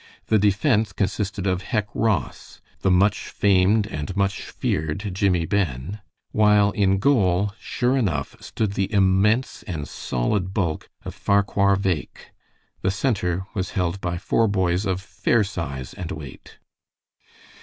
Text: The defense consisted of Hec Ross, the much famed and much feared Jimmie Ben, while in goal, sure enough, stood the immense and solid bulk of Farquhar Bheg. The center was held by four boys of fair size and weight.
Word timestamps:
The 0.29 0.39
defense 0.39 0.93
consisted 0.93 1.45
of 1.45 1.61
Hec 1.61 1.87
Ross, 1.93 2.59
the 2.79 2.89
much 2.89 3.29
famed 3.29 3.85
and 3.85 4.17
much 4.17 4.41
feared 4.41 5.11
Jimmie 5.13 5.45
Ben, 5.45 6.01
while 6.31 6.71
in 6.71 6.97
goal, 6.97 7.53
sure 7.59 7.95
enough, 7.95 8.35
stood 8.39 8.73
the 8.73 8.91
immense 8.91 9.61
and 9.67 9.87
solid 9.87 10.55
bulk 10.55 10.89
of 11.05 11.13
Farquhar 11.13 11.75
Bheg. 11.75 12.09
The 12.81 12.89
center 12.89 13.45
was 13.53 13.73
held 13.77 14.01
by 14.01 14.17
four 14.17 14.47
boys 14.47 14.87
of 14.87 14.99
fair 15.01 15.43
size 15.43 15.93
and 15.93 16.11
weight. 16.11 16.57